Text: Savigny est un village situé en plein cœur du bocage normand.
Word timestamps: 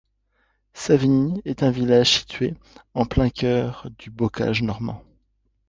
Savigny 0.73 1.43
est 1.45 1.61
un 1.61 1.69
village 1.69 2.17
situé 2.21 2.55
en 2.95 3.05
plein 3.05 3.29
cœur 3.29 3.87
du 3.99 4.09
bocage 4.09 4.63
normand. 4.63 5.03